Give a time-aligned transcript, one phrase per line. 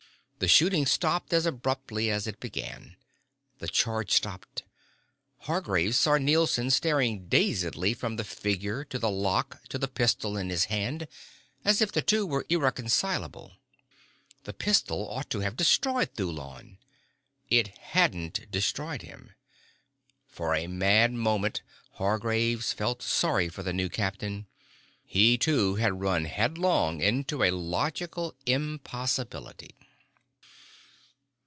[0.43, 2.95] The shooting stopped as abruptly as it began.
[3.59, 4.63] The charge stopped.
[5.41, 10.49] Hargraves saw Nielson staring dazedly from the figure in the lock to the pistol in
[10.49, 11.07] his hand
[11.63, 13.51] as if the two were irreconcilable.
[14.45, 16.79] The pistol ought to have destroyed Thulon.
[17.51, 19.35] It hadn't destroyed him.
[20.25, 21.61] For a mad moment,
[21.91, 24.47] Hargraves felt sorry for the new captain.
[25.05, 29.75] He, too, had run headlong into a logical impossibility.